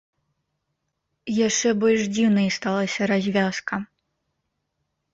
[1.47, 3.75] Яшчэ больш дзіўнай сталася развязка.